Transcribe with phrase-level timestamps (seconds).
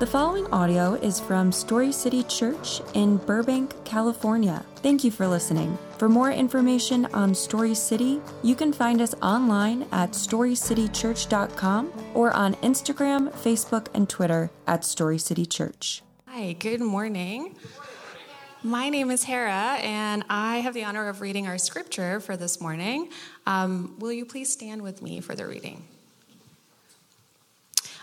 [0.00, 4.64] The following audio is from Story City Church in Burbank, California.
[4.76, 5.76] Thank you for listening.
[5.98, 12.54] For more information on Story City, you can find us online at storycitychurch.com or on
[12.54, 16.02] Instagram, Facebook, and Twitter at Story City Church.
[16.28, 17.54] Hi, good morning.
[18.62, 22.58] My name is Hera, and I have the honor of reading our scripture for this
[22.58, 23.10] morning.
[23.46, 25.89] Um, will you please stand with me for the reading?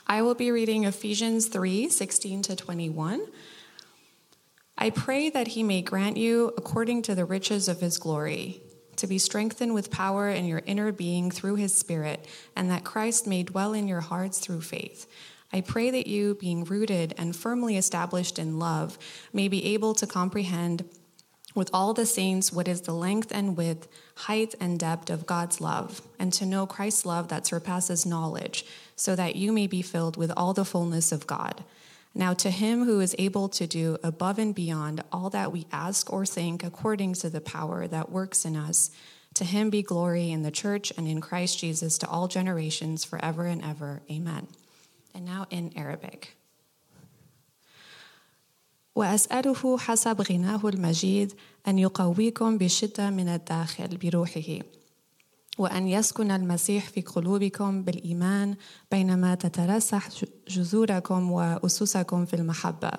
[0.10, 3.28] I will be reading Ephesians 3 16 to 21.
[4.78, 8.62] I pray that he may grant you, according to the riches of his glory,
[8.96, 13.28] to be strengthened with power in your inner being through his Spirit, and that Christ
[13.28, 15.08] may dwell in your hearts through faith.
[15.52, 18.98] I pray that you, being rooted and firmly established in love,
[19.34, 20.86] may be able to comprehend
[21.58, 25.60] with all the saints what is the length and width, height and depth of God's
[25.60, 28.64] love, and to know Christ's love that surpasses knowledge
[28.96, 31.64] so that you may be filled with all the fullness of God.
[32.14, 36.14] Now, to him who is able to do above and beyond all that we ask
[36.14, 38.92] or think according to the power that works in us,
[39.34, 43.48] to him be glory in the church and in Christ Jesus to all generations forever
[43.48, 44.04] and ever.
[44.12, 44.48] Amen.
[45.16, 46.37] And now in Arabic.
[48.98, 51.34] وأسأله حسب غناه المجيد
[51.68, 54.60] أن يقويكم بشدة من الداخل بروحه
[55.58, 58.56] وأن يسكن المسيح في قلوبكم بالإيمان
[58.92, 60.10] بينما تترسح
[60.48, 62.92] جذوركم وأسسكم في المحبة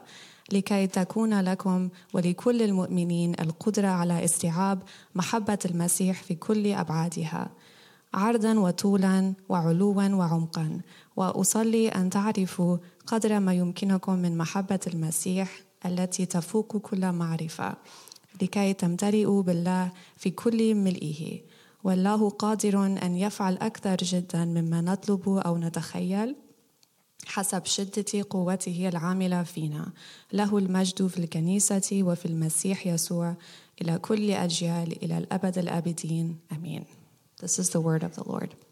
[0.53, 4.83] لكي تكون لكم ولكل المؤمنين القدرة على استيعاب
[5.15, 7.51] محبة المسيح في كل أبعادها
[8.15, 10.81] عرضا وطولا وعلوا وعمقا.
[11.17, 17.77] وأصلي أن تعرفوا قدر ما يمكنكم من محبة المسيح التي تفوق كل معرفة
[18.43, 21.41] لكي تمتلئوا بالله في كل ملئه.
[21.85, 26.37] والله قادر أن يفعل أكثر جدا مما نطلب أو نتخيل
[27.27, 29.93] حسب شدة قوته العاملة فينا.
[30.33, 33.35] له المجد في الكنيسة وفي المسيح يسوع
[33.83, 36.37] إلى كل أجيال إلى الأبد الآبدين.
[36.53, 36.85] آمين.
[37.43, 38.68] This is the word of the Lord.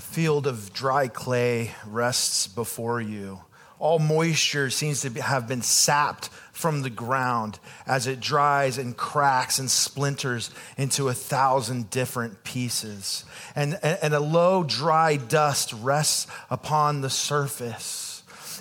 [0.00, 3.40] A field of dry clay rests before you
[3.78, 9.58] all moisture seems to have been sapped from the ground as it dries and cracks
[9.58, 13.26] and splinters into a thousand different pieces.
[13.54, 18.09] And, and a low, dry dust rests upon the surface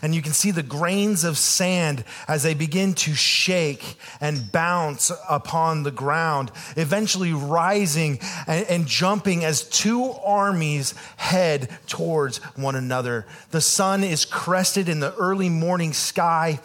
[0.02, 5.12] and you can see the grains of sand as they begin to shake and bounce
[5.30, 13.26] upon the ground, eventually rising and, and, jumping as two armies head towards one another.
[13.52, 16.60] The sun is crested in the early morning sky.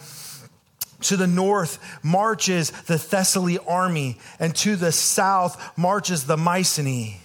[1.01, 7.19] To the north marches the Thessaly army, and to the south marches the Mycenae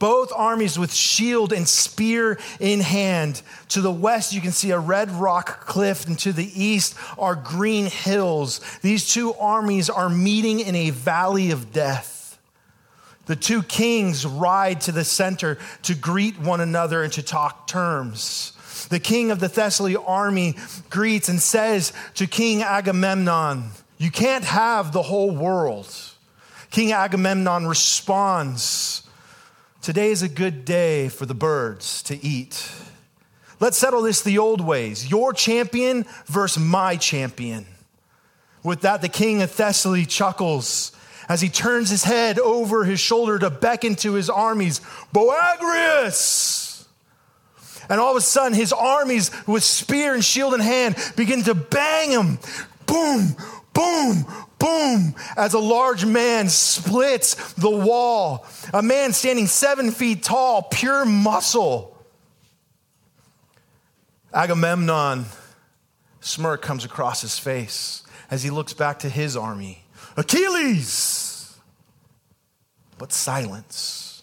[0.00, 3.42] both armies with shield and spear in hand.
[3.68, 7.36] To the west, you can see a red rock cliff, and to the east are
[7.36, 8.60] green hills.
[8.82, 12.38] These two armies are meeting in a valley of death.
[13.26, 18.54] The two kings ride to the center to greet one another and to talk terms.
[18.88, 20.56] The king of the Thessaly army
[20.88, 25.94] greets and says to King Agamemnon, You can't have the whole world.
[26.70, 29.02] King Agamemnon responds,
[29.82, 32.70] Today is a good day for the birds to eat.
[33.60, 37.64] Let's settle this the old ways your champion versus my champion.
[38.62, 40.92] With that, the king of Thessaly chuckles
[41.30, 44.82] as he turns his head over his shoulder to beckon to his armies,
[45.14, 46.84] Boagrius!
[47.88, 51.54] And all of a sudden, his armies with spear and shield in hand begin to
[51.54, 52.38] bang him.
[52.84, 53.34] Boom,
[53.72, 54.26] boom,
[54.60, 58.46] boom, as a large man splits the wall.
[58.72, 61.96] A man standing seven feet tall, pure muscle.
[64.32, 65.24] Agamemnon,
[66.20, 69.82] smirk comes across his face as he looks back to his army.
[70.16, 71.58] Achilles!
[72.98, 74.22] But silence.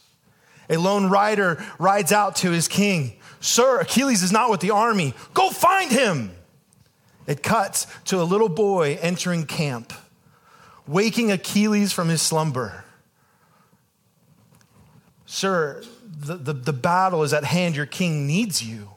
[0.70, 3.20] A lone rider rides out to his king.
[3.40, 5.14] Sir, Achilles is not with the army.
[5.34, 6.32] Go find him.
[7.26, 9.94] It cuts to a little boy entering camp
[10.88, 12.86] waking Achilles from his slumber.
[15.26, 15.84] Sir,
[16.20, 17.76] the, the, the, battle is at hand.
[17.76, 18.90] Your king needs you.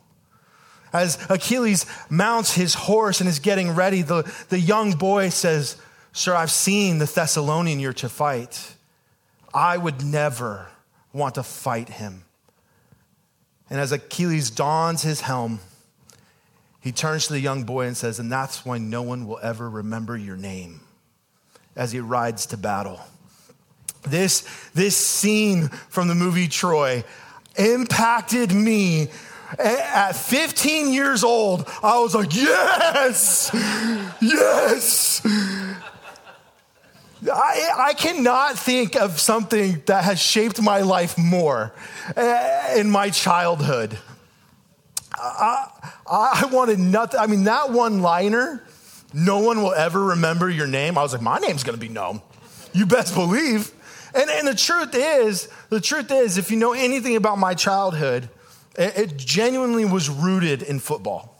[0.93, 5.77] As Achilles mounts his horse and is getting ready, the, the young boy says,
[6.13, 8.75] Sir, I've seen the Thessalonian you're to fight.
[9.53, 10.69] I would never
[11.13, 12.25] want to fight him.
[13.69, 15.61] And as Achilles dons his helm,
[16.81, 19.69] he turns to the young boy and says, And that's why no one will ever
[19.69, 20.81] remember your name
[21.81, 23.01] as he rides to battle.
[24.03, 27.03] This, this scene from the movie Troy
[27.57, 29.09] impacted me.
[29.59, 33.51] At 15 years old, I was like, yes,
[34.21, 35.23] yes.
[37.25, 41.73] I, I, cannot think of something that has shaped my life more
[42.17, 43.99] eh, in my childhood.
[45.15, 45.67] I,
[46.07, 47.19] I wanted nothing.
[47.19, 48.63] I mean, that one liner,
[49.13, 50.97] no one will ever remember your name.
[50.97, 52.23] I was like, my name's to be known.
[52.73, 53.73] You best believe.
[54.15, 58.29] And, and the truth is, the truth is, if you know anything about my childhood,
[58.77, 61.37] it, it genuinely was rooted in football.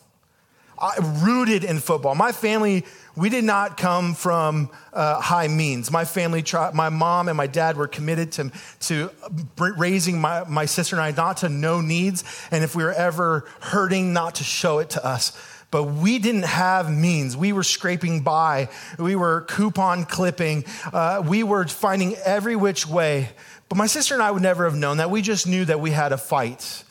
[0.79, 2.15] I, rooted in football.
[2.15, 5.91] My family, we did not come from uh, high means.
[5.91, 8.51] My family, my mom and my dad were committed to,
[8.81, 9.11] to
[9.59, 13.47] raising my, my sister and I not to know needs, and if we were ever
[13.61, 15.37] hurting, not to show it to us
[15.71, 17.37] but we didn't have means.
[17.37, 18.69] We were scraping by,
[18.99, 23.31] we were coupon clipping, uh, we were finding every which way.
[23.69, 25.11] But my sister and I would never have known that.
[25.11, 26.85] We just knew that we had a fight.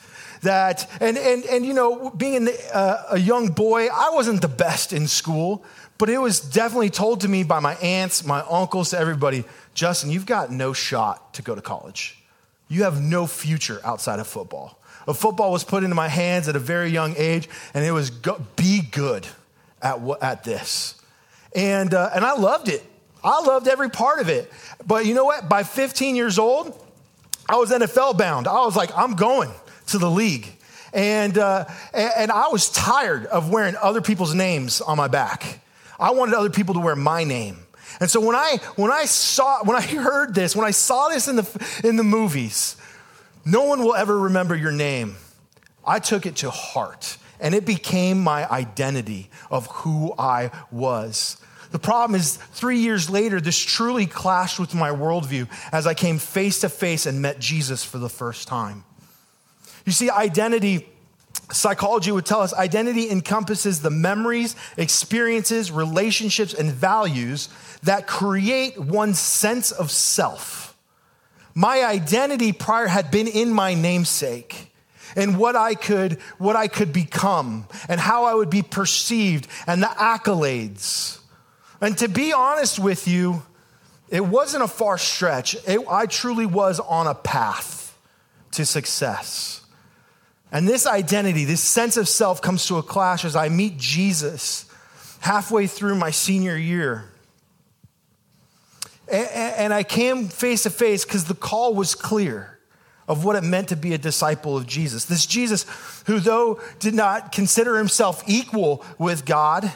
[0.43, 4.93] That, and, and, and you know, being uh, a young boy, I wasn't the best
[4.93, 5.65] in school,
[5.97, 9.43] but it was definitely told to me by my aunts, my uncles, to everybody
[9.73, 12.21] Justin, you've got no shot to go to college.
[12.67, 14.78] You have no future outside of football
[15.13, 18.41] football was put into my hands at a very young age, and it was go,
[18.55, 19.27] be good
[19.81, 20.95] at, at this.
[21.55, 22.83] And, uh, and I loved it.
[23.23, 24.51] I loved every part of it.
[24.85, 25.49] But you know what?
[25.49, 26.79] By 15 years old,
[27.47, 28.47] I was NFL bound.
[28.47, 29.51] I was like, I'm going
[29.87, 30.47] to the league.
[30.93, 35.61] And, uh, and I was tired of wearing other people's names on my back.
[35.99, 37.57] I wanted other people to wear my name.
[37.99, 41.27] And so when I, when I saw, when I heard this, when I saw this
[41.27, 42.77] in the, in the movies,
[43.45, 45.15] no one will ever remember your name.
[45.85, 51.37] I took it to heart, and it became my identity of who I was.
[51.71, 56.17] The problem is, three years later, this truly clashed with my worldview as I came
[56.17, 58.83] face to face and met Jesus for the first time.
[59.85, 60.87] You see, identity,
[61.51, 67.49] psychology would tell us identity encompasses the memories, experiences, relationships, and values
[67.83, 70.68] that create one's sense of self.
[71.53, 74.71] My identity prior had been in my namesake
[75.15, 79.81] and what I could what I could become and how I would be perceived and
[79.81, 81.19] the accolades.
[81.81, 83.41] And to be honest with you,
[84.09, 85.55] it wasn't a far stretch.
[85.67, 87.97] It, I truly was on a path
[88.51, 89.61] to success.
[90.51, 94.65] And this identity, this sense of self comes to a clash as I meet Jesus
[95.21, 97.05] halfway through my senior year.
[99.11, 102.59] And I came face to face because the call was clear
[103.07, 105.05] of what it meant to be a disciple of Jesus.
[105.05, 105.65] This Jesus,
[106.05, 109.71] who though did not consider himself equal with God,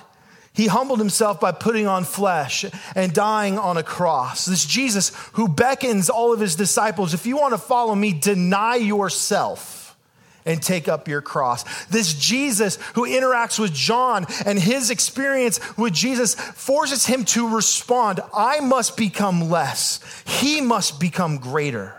[0.54, 2.64] he humbled himself by putting on flesh
[2.96, 4.46] and dying on a cross.
[4.46, 8.76] This Jesus who beckons all of his disciples if you want to follow me, deny
[8.76, 9.83] yourself
[10.46, 11.64] and take up your cross.
[11.86, 18.20] This Jesus who interacts with John and his experience with Jesus forces him to respond
[18.34, 21.96] I must become less, he must become greater.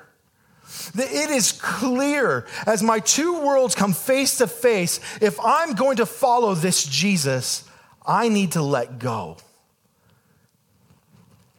[0.96, 6.06] It is clear as my two worlds come face to face, if I'm going to
[6.06, 7.64] follow this Jesus,
[8.06, 9.38] I need to let go.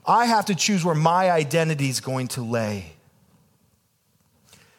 [0.05, 2.94] I have to choose where my identity is going to lay.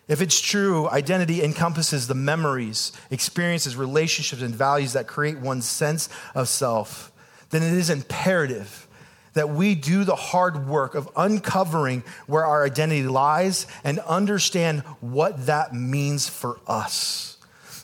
[0.09, 6.09] If it's true, identity encompasses the memories, experiences, relationships, and values that create one's sense
[6.35, 7.11] of self,
[7.51, 8.87] then it is imperative
[9.35, 15.47] that we do the hard work of uncovering where our identity lies and understand what
[15.47, 17.37] that means for us.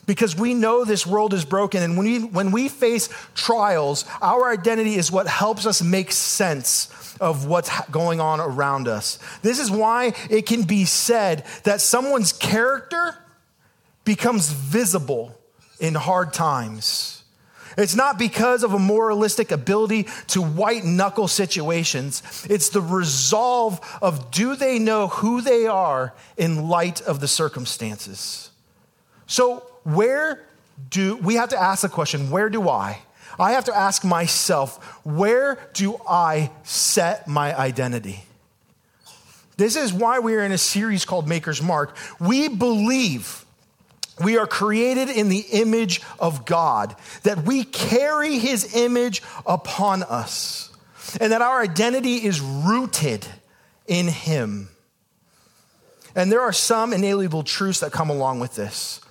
[0.05, 4.49] Because we know this world is broken, and when we, when we face trials, our
[4.49, 6.85] identity is what helps us make sense
[7.19, 9.19] of what's going on around us.
[9.41, 13.17] This is why it can be said that someone's character
[14.05, 15.37] becomes visible
[15.79, 17.23] in hard times.
[17.77, 22.21] It's not because of a moralistic ability to white knuckle situations.
[22.49, 28.51] It's the resolve of do they know who they are in light of the circumstances.
[29.25, 30.45] So, where
[30.89, 32.99] do we have to ask the question, where do I?
[33.39, 38.23] I have to ask myself, where do I set my identity?
[39.57, 41.95] This is why we are in a series called Maker's Mark.
[42.19, 43.45] We believe
[44.23, 50.71] we are created in the image of God, that we carry his image upon us,
[51.19, 53.25] and that our identity is rooted
[53.87, 54.69] in him.
[56.15, 59.01] And there are some inalienable truths that come along with this.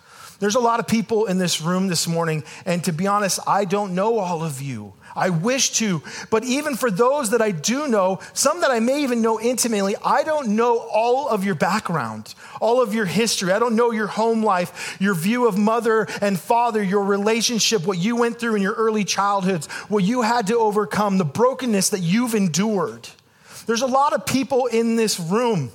[0.43, 3.65] There's a lot of people in this room this morning, and to be honest, I
[3.65, 4.93] don't know all of you.
[5.15, 9.05] I wish to, but even for those that I do know, some that I may
[9.05, 13.53] even know intimately, I don't know all of your background, all of your history.
[13.53, 17.99] I don't know your home life, your view of mother and father, your relationship, what
[17.99, 22.01] you went through in your early childhoods, what you had to overcome, the brokenness that
[22.01, 23.09] you've endured.
[23.67, 25.71] There's a lot of people in this room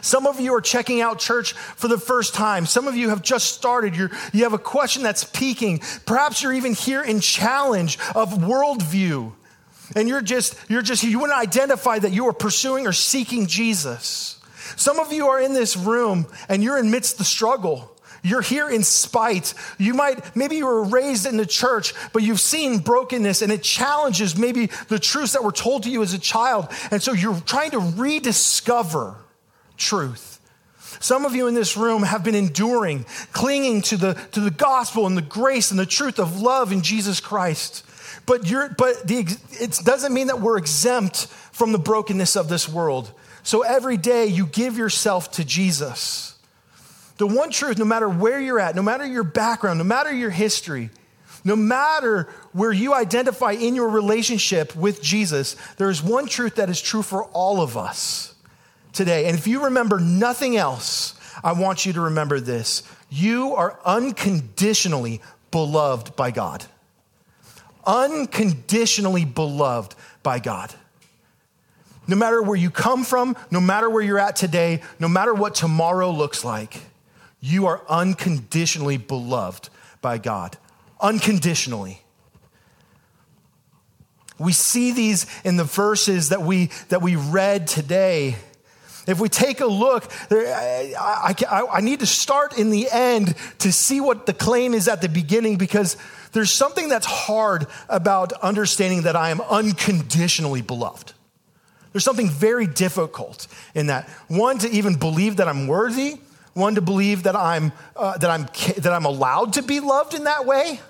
[0.00, 2.66] some of you are checking out church for the first time.
[2.66, 3.96] Some of you have just started.
[3.96, 5.80] You're, you have a question that's peaking.
[6.06, 9.32] Perhaps you're even here in challenge of worldview.
[9.94, 14.40] And you're just, you're just, you wouldn't identify that you are pursuing or seeking Jesus.
[14.76, 17.90] Some of you are in this room and you're amidst the struggle.
[18.22, 19.52] You're here in spite.
[19.76, 23.62] You might, maybe you were raised in the church, but you've seen brokenness and it
[23.62, 26.68] challenges maybe the truths that were told to you as a child.
[26.90, 29.16] And so you're trying to rediscover
[29.76, 30.34] truth.
[31.00, 35.06] Some of you in this room have been enduring, clinging to the, to the gospel
[35.06, 37.84] and the grace and the truth of love in Jesus Christ.
[38.26, 42.68] But, you're, but the, it doesn't mean that we're exempt from the brokenness of this
[42.68, 43.12] world.
[43.42, 46.38] So every day you give yourself to Jesus.
[47.18, 50.30] The one truth, no matter where you're at, no matter your background, no matter your
[50.30, 50.90] history,
[51.44, 56.70] no matter where you identify in your relationship with Jesus, there is one truth that
[56.70, 58.33] is true for all of us
[58.94, 59.26] today.
[59.26, 62.82] And if you remember nothing else, I want you to remember this.
[63.10, 65.20] You are unconditionally
[65.50, 66.64] beloved by God.
[67.86, 70.74] Unconditionally beloved by God.
[72.06, 75.54] No matter where you come from, no matter where you're at today, no matter what
[75.54, 76.80] tomorrow looks like,
[77.40, 79.68] you are unconditionally beloved
[80.00, 80.56] by God.
[81.00, 82.00] Unconditionally.
[84.38, 88.36] We see these in the verses that we, that we read today.
[89.06, 93.70] If we take a look, I, I, I, need to start in the end to
[93.70, 95.98] see what the claim is at the beginning because
[96.32, 101.12] there's something that's hard about understanding that I am unconditionally beloved.
[101.92, 104.08] There's something very difficult in that.
[104.28, 106.18] One, to even believe that I'm worthy,
[106.54, 110.24] one, to believe that I'm, uh, that I'm, that I'm allowed to be loved in
[110.24, 110.80] that way.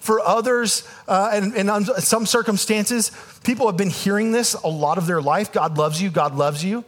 [0.00, 3.12] For others, uh, and in some circumstances,
[3.44, 6.64] people have been hearing this a lot of their life God loves you, God loves
[6.64, 6.84] you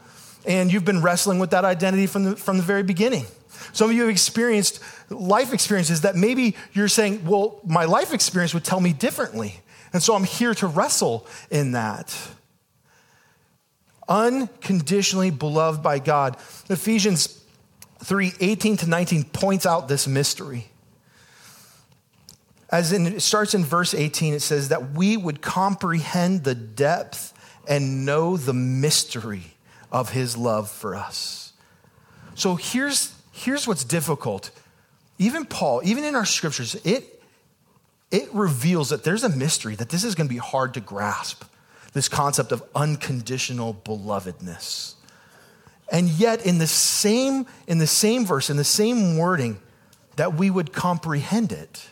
[0.47, 3.27] and you've been wrestling with that identity from the, from the very beginning.
[3.73, 8.55] Some of you have experienced life experiences that maybe you're saying, well, my life experience
[8.55, 9.61] would tell me differently.
[9.93, 12.17] And so I'm here to wrestle in that.
[14.09, 16.37] Unconditionally beloved by God.
[16.69, 17.43] Ephesians
[18.03, 20.67] 3 18 to 19 points out this mystery.
[22.71, 27.33] As in, it starts in verse 18, it says that we would comprehend the depth
[27.69, 29.54] and know the mystery
[29.95, 31.53] of his love for us.
[32.35, 34.51] So here's, here's what's difficult.
[35.19, 37.23] Even Paul, even in our scriptures, it,
[38.11, 41.45] it reveals that there's a mystery, that this is going to be hard to grasp
[41.93, 44.95] this concept of unconditional belovedness.
[45.93, 49.61] And yet, in the same, in the same verse, in the same wording,
[50.17, 51.87] that we would comprehend it.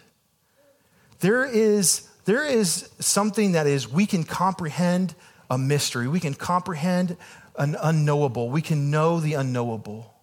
[1.21, 5.15] There is, there is something that is, we can comprehend
[5.53, 6.09] a mystery.
[6.09, 7.17] We can comprehend
[7.57, 8.51] an unknowable.
[8.51, 10.15] We can know the unknowable.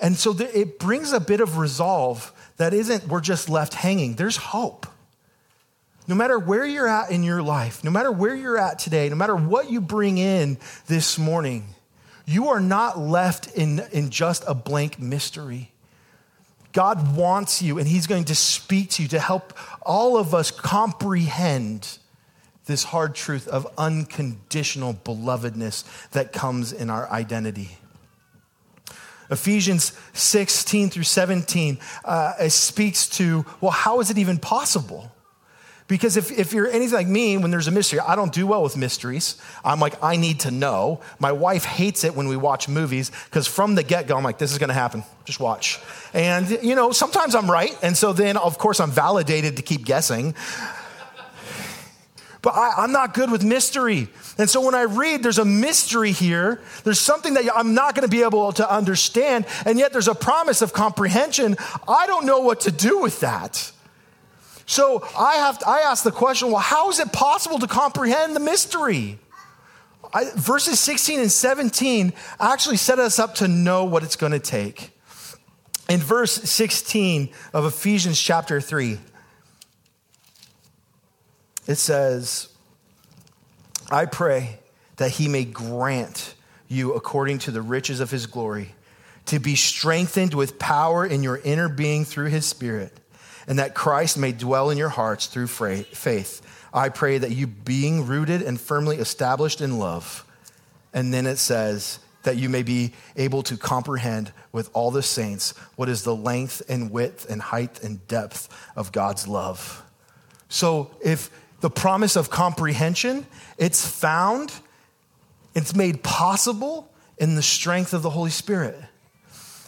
[0.00, 4.14] And so it brings a bit of resolve that isn't we're just left hanging.
[4.14, 4.86] There's hope.
[6.08, 9.14] No matter where you're at in your life, no matter where you're at today, no
[9.14, 11.66] matter what you bring in this morning,
[12.26, 15.70] you are not left in, in just a blank mystery.
[16.72, 19.52] God wants you, and He's going to speak to you to help
[19.82, 21.98] all of us comprehend
[22.66, 27.76] this hard truth of unconditional belovedness that comes in our identity.
[29.30, 35.10] Ephesians 16 through 17 uh, speaks to, well, how is it even possible?
[35.88, 38.62] Because if, if you're anything like me, when there's a mystery, I don't do well
[38.62, 39.40] with mysteries.
[39.64, 41.00] I'm like, I need to know.
[41.18, 44.38] My wife hates it when we watch movies because from the get go, I'm like,
[44.38, 45.02] this is going to happen.
[45.24, 45.80] Just watch.
[46.14, 47.76] And, you know, sometimes I'm right.
[47.82, 50.34] And so then, of course, I'm validated to keep guessing
[52.42, 54.08] but I, am not good with mystery.
[54.36, 56.60] And so when I read, there's a mystery here.
[56.82, 60.14] There's something that I'm not going to be able to understand, and yet there's a
[60.14, 61.56] promise of comprehension.
[61.86, 63.70] I don't know what to do with that.
[64.66, 68.34] So I have to, I ask the question, well, how is it possible to comprehend
[68.34, 69.18] the mystery?
[70.12, 74.38] I, verses 16 and 17 actually set us up to know what it's going to
[74.38, 74.90] take.
[75.88, 78.98] In verse 16 of Ephesians chapter 3,
[81.66, 82.48] it says,
[83.90, 84.58] I pray
[84.96, 86.34] that he may grant
[86.68, 88.74] you, according to the riches of his glory,
[89.26, 92.92] to be strengthened with power in your inner being through his Spirit,
[93.46, 96.42] and that Christ may dwell in your hearts through faith.
[96.72, 100.24] I pray that you, being rooted and firmly established in love,
[100.94, 105.54] and then it says, that you may be able to comprehend with all the saints
[105.76, 109.82] what is the length and width and height and depth of God's love.
[110.48, 111.30] So, if
[111.62, 113.24] the promise of comprehension,
[113.56, 114.52] it's found,
[115.54, 118.76] it's made possible in the strength of the Holy Spirit.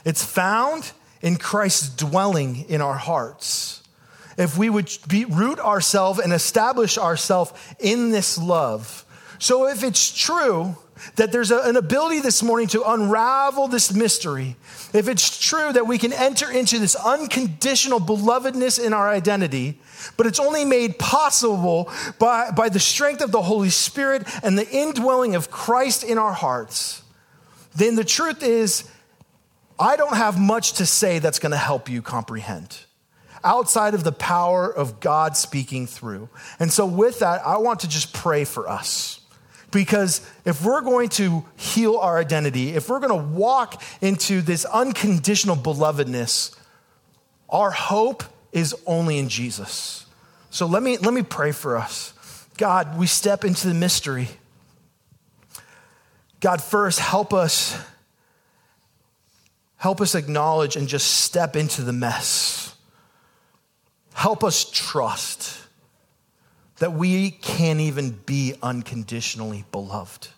[0.05, 3.83] It's found in Christ's dwelling in our hearts.
[4.37, 9.07] If we would be, root ourselves and establish ourselves in this love.
[9.39, 10.77] So if it's true
[11.17, 14.57] that there's a, an ability this morning to unravel this mystery,
[14.93, 19.79] if it's true that we can enter into this unconditional belovedness in our identity,
[20.17, 24.69] but it's only made possible by, by the strength of the Holy Spirit and the
[24.71, 27.03] indwelling of Christ in our hearts,
[27.75, 28.89] then the truth is
[29.79, 32.79] I don't have much to say that's going to help you comprehend
[33.45, 36.29] outside of the power of God speaking through.
[36.59, 39.21] And so, with that, I want to just pray for us.
[39.75, 44.65] Because if we're going to heal our identity, if we're going to walk into this
[44.65, 46.57] unconditional belovedness,
[47.51, 50.07] our hope is only in Jesus.
[50.51, 52.13] So let me, let me pray for us.
[52.57, 54.29] God, we step into the mystery.
[56.41, 57.77] God, first, help us
[59.85, 62.75] Help us acknowledge and just step into the mess.
[64.15, 65.64] Help us trust
[66.79, 70.29] that we can't even be unconditionally beloved.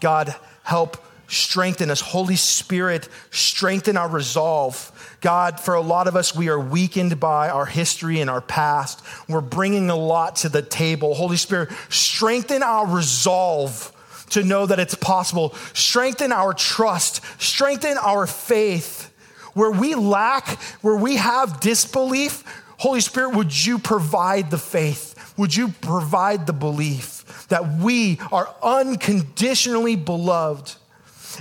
[0.00, 2.00] God, help strengthen us.
[2.00, 5.16] Holy Spirit, strengthen our resolve.
[5.20, 9.02] God, for a lot of us, we are weakened by our history and our past.
[9.28, 11.14] We're bringing a lot to the table.
[11.14, 13.92] Holy Spirit, strengthen our resolve
[14.30, 15.54] to know that it's possible.
[15.72, 19.06] Strengthen our trust, strengthen our faith.
[19.54, 20.48] Where we lack,
[20.80, 22.44] where we have disbelief,
[22.80, 25.34] Holy Spirit, would you provide the faith?
[25.36, 30.76] Would you provide the belief that we are unconditionally beloved?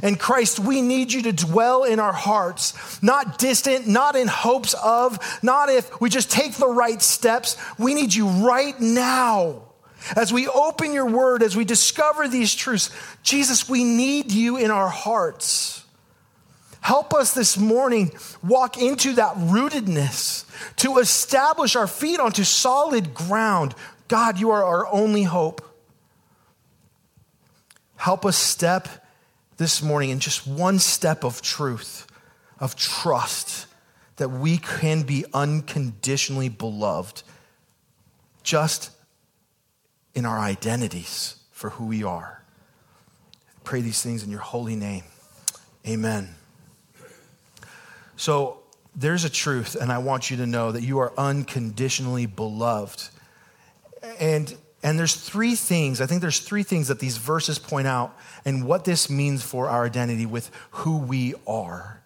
[0.04, 4.74] And Christ, we need you to dwell in our hearts, not distant, not in hopes
[4.74, 7.56] of, not if we just take the right steps.
[7.78, 9.62] We need you right now.
[10.18, 12.92] As we open your word, as we discover these truths,
[13.24, 15.86] Jesus, we need you in our hearts.
[16.82, 18.12] Help us this morning
[18.42, 20.46] walk into that rootedness
[20.78, 23.76] to establish our feet onto solid ground.
[24.08, 25.62] God, you are our only hope.
[27.98, 28.88] Help us step
[29.58, 32.08] this morning in just one step of truth,
[32.60, 33.68] of trust,
[34.16, 37.24] that we can be unconditionally beloved
[38.42, 38.92] just
[40.16, 42.42] in our identities for who we are.
[43.50, 45.04] I pray these things in your holy name.
[45.86, 46.36] Amen.
[48.20, 48.60] So
[48.98, 53.08] there's a truth, and I want you to know that you are unconditionally beloved.
[54.20, 54.54] And
[54.84, 58.66] and there's three things, I think there's three things that these verses point out and
[58.66, 62.02] what this means for our identity with who we are.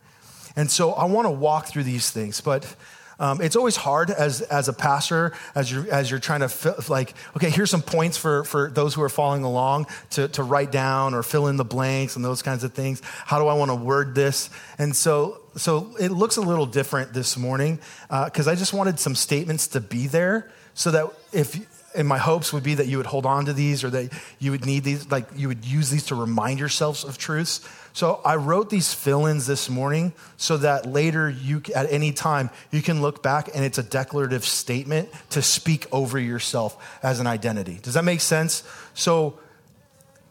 [0.55, 2.75] And so I want to walk through these things, but
[3.19, 6.75] um, it's always hard as, as a pastor, as you're, as you're trying to, fill,
[6.89, 10.71] like, okay, here's some points for, for those who are following along to, to write
[10.71, 13.01] down or fill in the blanks and those kinds of things.
[13.03, 14.49] How do I want to word this?
[14.77, 18.99] And so, so it looks a little different this morning because uh, I just wanted
[18.99, 21.55] some statements to be there so that if
[21.95, 24.51] and my hopes would be that you would hold on to these or that you
[24.51, 27.67] would need these, like you would use these to remind yourselves of truths.
[27.93, 32.49] So I wrote these fill ins this morning so that later you, at any time,
[32.71, 37.27] you can look back and it's a declarative statement to speak over yourself as an
[37.27, 37.79] identity.
[37.81, 38.63] Does that make sense?
[38.93, 39.37] So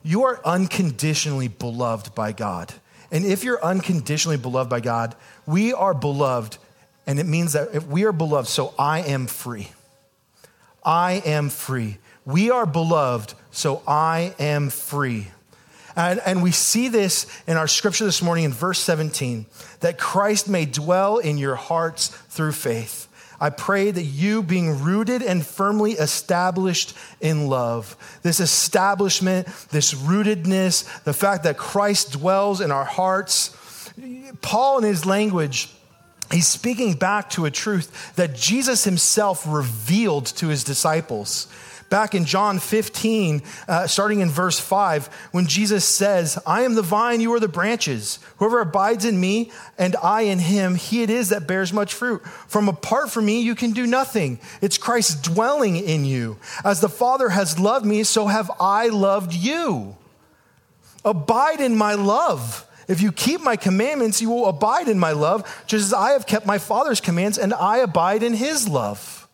[0.02, 2.74] you are unconditionally beloved by God.
[3.12, 5.14] And if you're unconditionally beloved by God,
[5.46, 6.56] we are beloved,
[7.06, 9.68] and it means that if we are beloved, so I am free.
[10.84, 11.98] I am free.
[12.24, 15.28] We are beloved, so I am free.
[15.94, 19.44] And, and, we see this in our scripture this morning in verse 17
[19.80, 23.08] that Christ may dwell in your hearts through faith.
[23.38, 31.02] I pray that you, being rooted and firmly established in love, this establishment, this rootedness,
[31.02, 33.54] the fact that Christ dwells in our hearts,
[34.42, 35.68] Paul, in his language,
[36.30, 41.48] he's speaking back to a truth that Jesus himself revealed to his disciples.
[41.92, 46.80] Back in John 15, uh, starting in verse 5, when Jesus says, I am the
[46.80, 48.18] vine, you are the branches.
[48.38, 52.26] Whoever abides in me and I in him, he it is that bears much fruit.
[52.48, 54.40] From apart from me, you can do nothing.
[54.62, 56.38] It's Christ dwelling in you.
[56.64, 59.94] As the Father has loved me, so have I loved you.
[61.04, 62.66] Abide in my love.
[62.88, 66.26] If you keep my commandments, you will abide in my love, just as I have
[66.26, 69.28] kept my Father's commands and I abide in his love.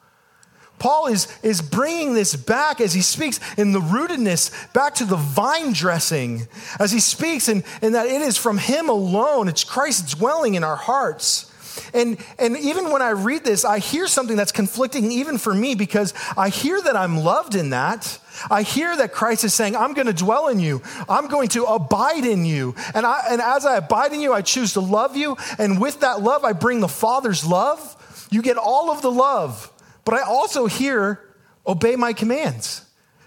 [0.79, 5.17] Paul is, is bringing this back as he speaks in the rootedness back to the
[5.17, 6.47] vine dressing,
[6.79, 10.63] as he speaks, and, and that it is from him alone, it's Christ dwelling in
[10.63, 11.53] our hearts.
[11.95, 15.75] And, and even when I read this, I hear something that's conflicting even for me
[15.75, 18.19] because I hear that I'm loved in that.
[18.51, 20.83] I hear that Christ is saying, I'm going to dwell in you.
[21.09, 22.75] I'm going to abide in you.
[22.95, 25.37] And, I, and as I abide in you, I choose to love you.
[25.59, 28.29] And with that love, I bring the Father's love.
[28.31, 29.73] You get all of the love.
[30.05, 31.21] But I also hear,
[31.67, 32.85] obey my commands,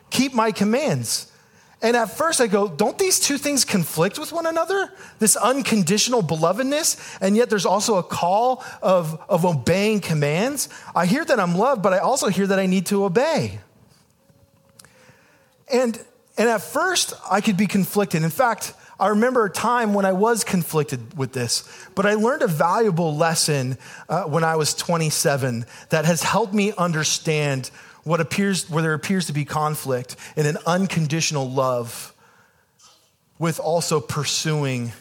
[0.10, 1.31] keep my commands.
[1.82, 4.92] And at first I go, don't these two things conflict with one another?
[5.18, 10.70] This unconditional belovedness, and yet there's also a call of, of obeying commands.
[10.96, 13.60] I hear that I'm loved, but I also hear that I need to obey.
[15.74, 16.00] And,
[16.38, 18.22] and at first I could be conflicted.
[18.22, 22.44] In fact, I remember a time when I was conflicted with this, but I learned
[22.44, 27.72] a valuable lesson uh, when I was 27 that has helped me understand
[28.04, 32.14] what appears, where there appears to be conflict in an unconditional love
[33.40, 34.92] with also pursuing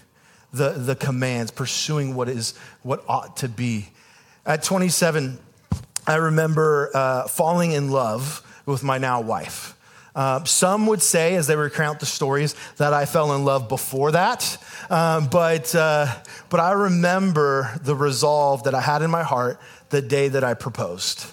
[0.53, 3.89] the, the commands, pursuing what is what ought to be.
[4.45, 5.39] At 27,
[6.07, 9.77] I remember uh, falling in love with my now wife.
[10.15, 14.11] Uh, some would say, as they recount the stories, that I fell in love before
[14.13, 14.59] that.
[14.89, 16.07] Um, but, uh,
[16.49, 19.61] but I remember the resolve that I had in my heart
[19.91, 21.27] the day that I proposed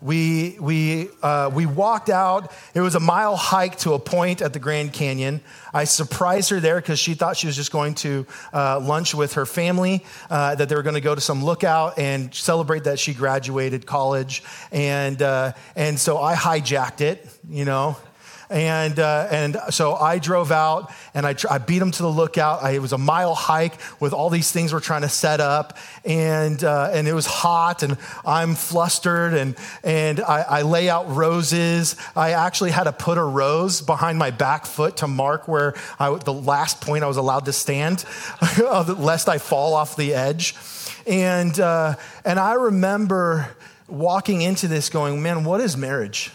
[0.00, 2.52] we, we, uh, we walked out.
[2.74, 5.40] It was a mile hike to a point at the Grand Canyon.
[5.72, 9.34] I surprised her there because she thought she was just going to uh, lunch with
[9.34, 12.98] her family, uh, that they were going to go to some lookout and celebrate that
[12.98, 14.42] she graduated college.
[14.70, 17.96] And, uh, and so I hijacked it, you know.
[18.48, 22.62] And, uh, and so I drove out and I, I beat him to the lookout.
[22.62, 25.76] I, it was a mile hike with all these things we're trying to set up.
[26.04, 31.10] And, uh, and it was hot and I'm flustered and, and I, I lay out
[31.10, 31.96] roses.
[32.14, 36.14] I actually had to put a rose behind my back foot to mark where I,
[36.16, 38.04] the last point I was allowed to stand,
[38.58, 40.54] lest I fall off the edge.
[41.06, 43.56] And, uh, and I remember
[43.88, 46.32] walking into this going, man, what is marriage?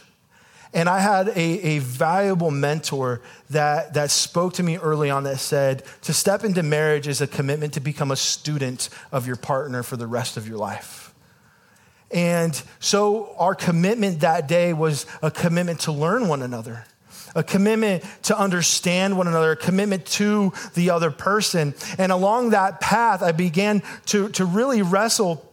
[0.74, 5.40] And I had a, a valuable mentor that, that spoke to me early on that
[5.40, 9.84] said, to step into marriage is a commitment to become a student of your partner
[9.84, 11.14] for the rest of your life.
[12.10, 16.86] And so our commitment that day was a commitment to learn one another,
[17.36, 21.74] a commitment to understand one another, a commitment to the other person.
[21.98, 25.46] And along that path, I began to, to really wrestle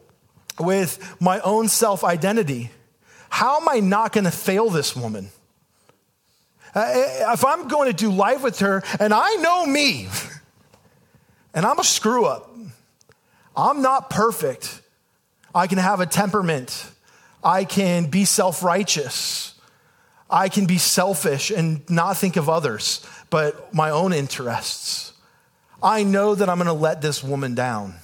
[0.60, 2.70] with my own self identity
[3.28, 5.30] how am I not going to fail this woman?
[6.74, 6.92] Uh,
[7.32, 10.08] if I'm going to do life with her and I know me
[11.54, 12.50] and I'm a screw up,
[13.56, 14.80] I'm not perfect.
[15.54, 16.90] I can have a temperament.
[17.42, 19.54] I can be self righteous.
[20.30, 25.12] I can be selfish and not think of others, but my own interests.
[25.82, 27.94] I know that I'm going to let this woman down.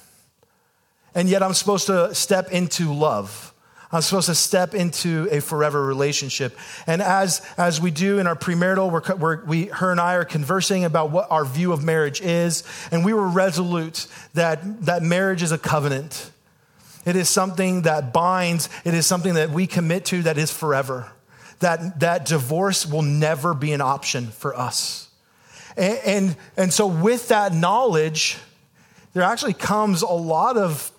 [1.13, 3.53] And yet I'm supposed to step into love.
[3.91, 6.57] I'm supposed to step into a forever relationship.
[6.87, 10.25] And as, as we do in our premarital, we're, we're, we, her and I are
[10.25, 12.63] conversing about what our view of marriage is.
[12.91, 16.31] And we were resolute that, that marriage is a covenant.
[17.05, 21.11] It is something that binds, it is something that we commit to that is forever.
[21.59, 25.09] That, that divorce will never be an option for us.
[25.77, 28.37] And, and, and so, with that knowledge,
[29.13, 30.91] there actually comes a lot of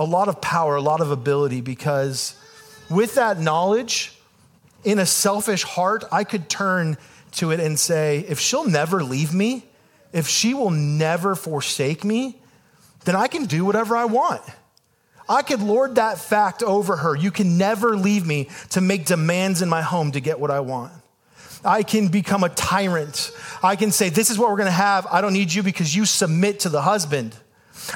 [0.00, 2.34] a lot of power, a lot of ability, because
[2.88, 4.14] with that knowledge,
[4.82, 6.96] in a selfish heart, I could turn
[7.32, 9.66] to it and say, if she'll never leave me,
[10.14, 12.40] if she will never forsake me,
[13.04, 14.40] then I can do whatever I want.
[15.28, 17.14] I could lord that fact over her.
[17.14, 20.60] You can never leave me to make demands in my home to get what I
[20.60, 20.92] want.
[21.62, 23.32] I can become a tyrant.
[23.62, 25.06] I can say, This is what we're going to have.
[25.06, 27.36] I don't need you because you submit to the husband.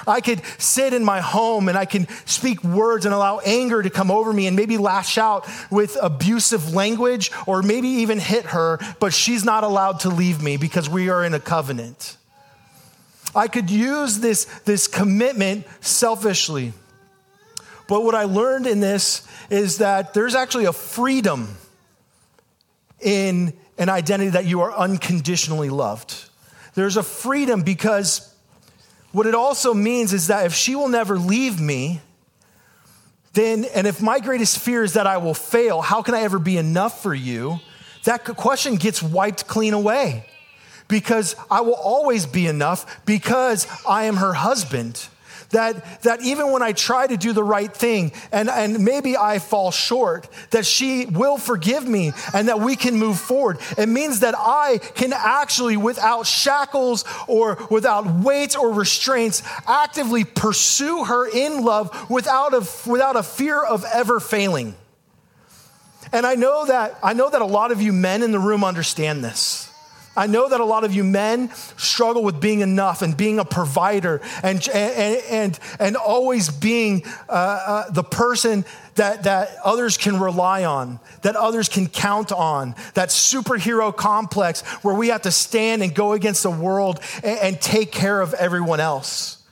[0.06, 3.90] I could sit in my home and I can speak words and allow anger to
[3.90, 8.78] come over me and maybe lash out with abusive language or maybe even hit her,
[9.00, 12.16] but she's not allowed to leave me because we are in a covenant.
[13.34, 16.72] I could use this, this commitment selfishly.
[17.88, 21.56] But what I learned in this is that there's actually a freedom
[23.00, 26.30] in an identity that you are unconditionally loved.
[26.74, 28.33] There's a freedom because
[29.14, 32.02] what it also means is that if she will never leave me,
[33.32, 36.38] then, and if my greatest fear is that I will fail, how can I ever
[36.38, 37.60] be enough for you?
[38.04, 40.26] That question gets wiped clean away.
[40.88, 45.08] because I will always be enough because I am her husband.
[45.54, 49.38] That, that even when I try to do the right thing and, and maybe I
[49.38, 53.58] fall short, that she will forgive me and that we can move forward.
[53.78, 61.04] It means that I can actually, without shackles or without weights or restraints, actively pursue
[61.04, 64.74] her in love without a, without a fear of ever failing.
[66.12, 68.62] And I know that I know that a lot of you men in the room
[68.62, 69.70] understand this.
[70.16, 73.44] I know that a lot of you men struggle with being enough and being a
[73.44, 80.20] provider and, and, and, and always being uh, uh, the person that, that others can
[80.20, 85.82] rely on, that others can count on, that superhero complex where we have to stand
[85.82, 89.42] and go against the world and, and take care of everyone else.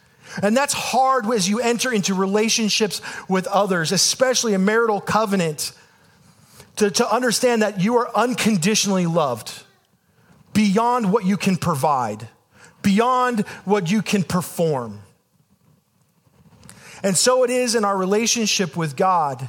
[0.43, 5.73] And that's hard as you enter into relationships with others, especially a marital covenant,
[6.77, 9.63] to, to understand that you are unconditionally loved
[10.53, 12.29] beyond what you can provide,
[12.83, 15.01] beyond what you can perform.
[17.03, 19.49] And so it is in our relationship with God.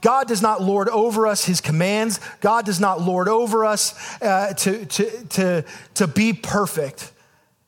[0.00, 2.18] God does not lord over us his commands.
[2.40, 7.12] God does not lord over us uh, to, to, to, to be perfect.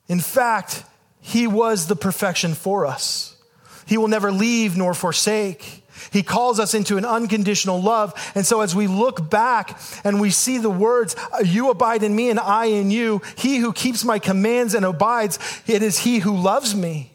[0.07, 0.83] In fact,
[1.21, 3.37] he was the perfection for us.
[3.85, 5.84] He will never leave nor forsake.
[6.11, 8.13] He calls us into an unconditional love.
[8.35, 12.29] And so as we look back and we see the words, you abide in me
[12.29, 16.35] and I in you, he who keeps my commands and abides, it is he who
[16.35, 17.11] loves me.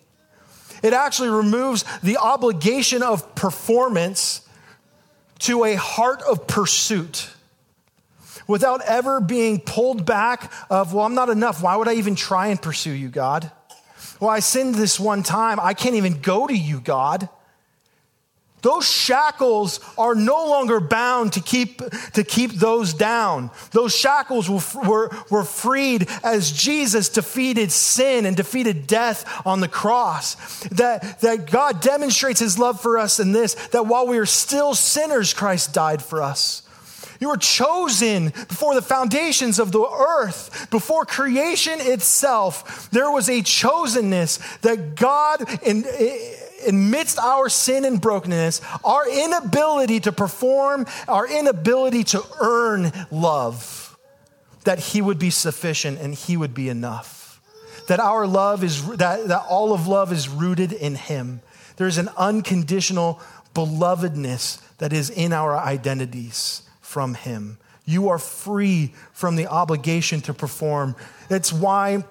[0.83, 4.47] It actually removes the obligation of performance
[5.41, 7.31] to a heart of pursuit
[8.47, 11.63] without ever being pulled back of, well, I'm not enough.
[11.63, 13.51] Why would I even try and pursue you, God?
[14.19, 15.59] Well, I sinned this one time.
[15.61, 17.29] I can't even go to you, God.
[18.63, 23.51] Those shackles are no longer bound to keep, to keep those down.
[23.73, 29.69] Those shackles were, were, were freed as Jesus defeated sin and defeated death on the
[29.69, 30.35] cross.
[30.69, 34.75] That, that God demonstrates his love for us in this, that while we are still
[34.75, 36.63] sinners, Christ died for us.
[37.21, 42.91] You were chosen before the foundations of the earth, before creation itself.
[42.91, 45.85] There was a chosenness that God, in,
[46.67, 53.97] amidst our sin and brokenness, our inability to perform, our inability to earn love,
[54.65, 57.41] that He would be sufficient and He would be enough.
[57.89, 61.41] That our love is, that, that all of love is rooted in Him.
[61.77, 63.21] There's an unconditional
[63.55, 67.59] belovedness that is in our identities from Him.
[67.85, 70.95] You are free from the obligation to perform.
[71.29, 72.05] It's why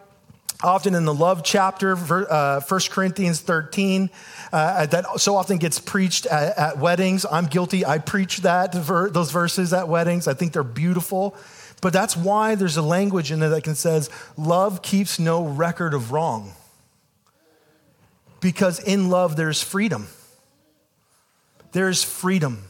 [0.61, 4.09] often in the love chapter, uh, 1 Corinthians 13,
[4.51, 7.25] uh, that so often gets preached at, at, weddings.
[7.29, 7.85] I'm guilty.
[7.85, 10.27] I preach that, those verses at weddings.
[10.27, 11.35] I think they're beautiful.
[11.81, 15.93] But that's why there's a language in there that can says, love keeps no record
[15.93, 16.53] of wrong.
[18.41, 20.07] Because in love, there's freedom.
[21.71, 22.63] There's freedom.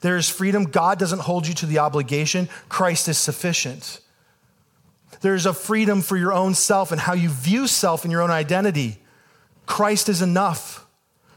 [0.00, 0.64] There is freedom.
[0.64, 2.48] God doesn't hold you to the obligation.
[2.68, 4.00] Christ is sufficient.
[5.22, 8.30] There's a freedom for your own self and how you view self and your own
[8.30, 8.98] identity.
[9.66, 10.84] Christ is enough.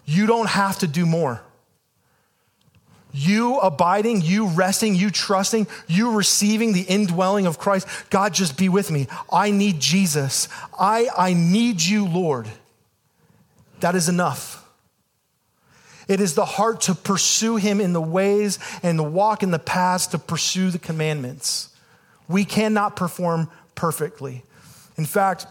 [0.05, 1.41] You don't have to do more.
[3.13, 7.87] You abiding, you resting, you trusting, you receiving the indwelling of Christ.
[8.09, 9.07] God, just be with me.
[9.31, 10.49] I need Jesus.
[10.77, 12.49] I, I need you, Lord.
[13.79, 14.67] That is enough.
[16.07, 19.59] It is the heart to pursue him in the ways and the walk in the
[19.59, 21.69] paths to pursue the commandments.
[22.27, 24.43] We cannot perform perfectly.
[24.97, 25.45] In fact,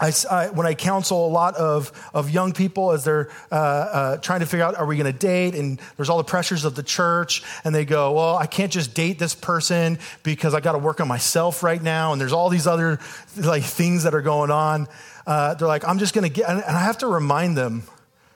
[0.00, 4.16] I, I, when I counsel a lot of, of young people as they're uh, uh,
[4.16, 5.54] trying to figure out, are we going to date?
[5.54, 8.94] And there's all the pressures of the church, and they go, well, I can't just
[8.94, 12.12] date this person because I got to work on myself right now.
[12.12, 12.98] And there's all these other
[13.36, 14.88] like things that are going on.
[15.26, 17.82] Uh, they're like, I'm just going to get, and I have to remind them,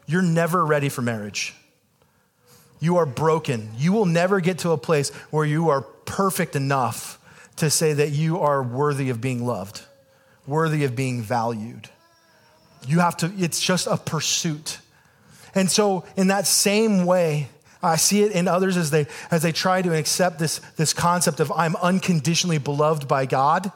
[0.06, 1.54] you're never ready for marriage.
[2.78, 3.70] You are broken.
[3.78, 7.18] You will never get to a place where you are perfect enough
[7.56, 9.82] to say that you are worthy of being loved,
[10.46, 11.88] worthy of being valued.
[12.86, 14.78] You have to, it's just a pursuit.
[15.54, 17.48] And so, in that same way,
[17.82, 21.40] I see it in others as they, as they try to accept this, this concept
[21.40, 23.70] of I'm unconditionally beloved by God.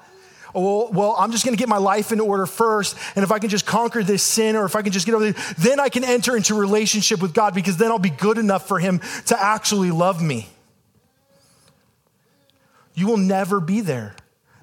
[0.54, 2.96] Oh, well, well, I'm just going to get my life in order first.
[3.14, 5.30] And if I can just conquer this sin or if I can just get over
[5.30, 8.66] there, then I can enter into relationship with God because then I'll be good enough
[8.66, 10.48] for Him to actually love me.
[12.98, 14.16] You will never be there.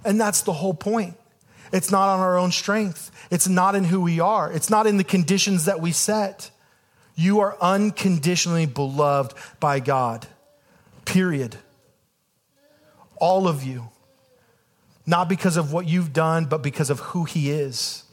[0.04, 1.16] And that's the whole point.
[1.72, 4.98] It's not on our own strength, it's not in who we are, it's not in
[4.98, 6.52] the conditions that we set.
[7.16, 10.28] You are unconditionally beloved by God,
[11.06, 11.56] period.
[13.16, 13.88] All of you.
[15.06, 18.04] not because of what you've done, but because of who He is.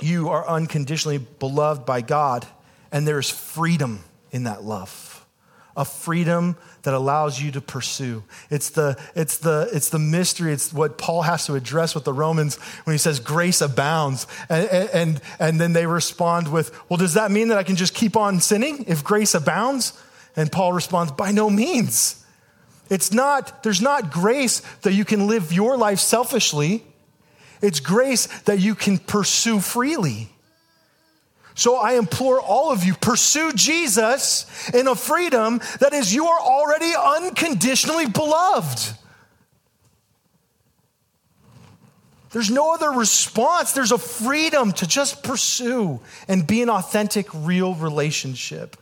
[0.00, 2.46] You are unconditionally beloved by God,
[2.92, 5.03] and there is freedom in that love
[5.76, 8.22] a freedom that allows you to pursue.
[8.50, 10.52] It's the, it's, the, it's the mystery.
[10.52, 14.26] It's what Paul has to address with the Romans when he says grace abounds.
[14.48, 17.94] And, and, and then they respond with, well, does that mean that I can just
[17.94, 20.00] keep on sinning if grace abounds?
[20.36, 22.24] And Paul responds, by no means.
[22.90, 26.84] It's not, there's not grace that you can live your life selfishly.
[27.62, 30.33] It's grace that you can pursue freely.
[31.54, 36.40] So I implore all of you, pursue Jesus in a freedom that is you are
[36.40, 38.96] already unconditionally beloved.
[42.32, 43.72] There's no other response.
[43.72, 48.76] There's a freedom to just pursue and be an authentic, real relationship.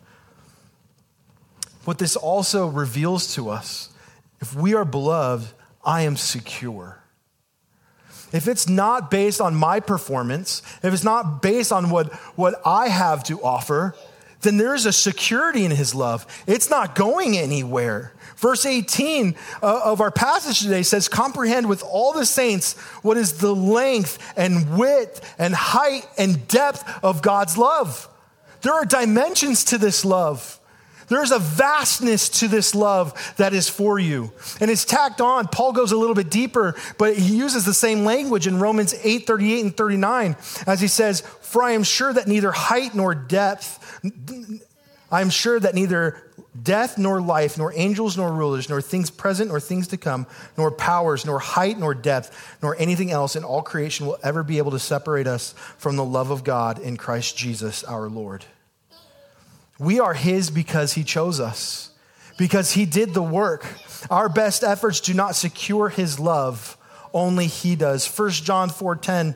[1.85, 3.91] What this also reveals to us
[4.41, 5.53] if we are beloved,
[5.85, 7.02] I am secure
[8.33, 12.89] if it's not based on my performance, if it's not based on what, what I
[12.89, 13.95] have to offer,
[14.43, 16.27] then there's a security in his love.
[16.47, 18.13] It's not going anywhere.
[18.37, 23.39] Verse 18 uh, of our passage today says, Comprehend with all the saints what is
[23.39, 28.09] the length and width and height and depth of God's love.
[28.63, 30.59] There are dimensions to this love.
[31.13, 34.33] There's a vastness to this love that is for you.
[34.61, 35.49] And it's tacked on.
[35.49, 39.27] Paul goes a little bit deeper, but he uses the same language in Romans 8
[39.27, 44.01] 38 and 39 as he says, For I am sure that neither height nor depth,
[45.11, 49.51] I am sure that neither death nor life, nor angels nor rulers, nor things present
[49.51, 53.63] nor things to come, nor powers, nor height nor depth, nor anything else in all
[53.63, 57.37] creation will ever be able to separate us from the love of God in Christ
[57.37, 58.45] Jesus our Lord.
[59.83, 61.91] We are His because He chose us,
[62.39, 63.67] because He did the work.
[64.09, 66.77] Our best efforts do not secure His love,
[67.13, 68.07] only He does.
[68.07, 69.35] 1 John 4:10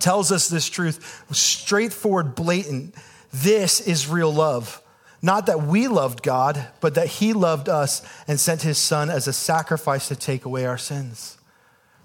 [0.00, 2.94] tells us this truth, straightforward, blatant.
[3.32, 4.82] This is real love.
[5.22, 9.28] Not that we loved God, but that He loved us and sent His Son as
[9.28, 11.38] a sacrifice to take away our sins.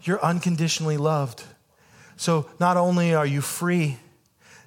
[0.03, 1.43] You're unconditionally loved.
[2.15, 3.97] So not only are you free,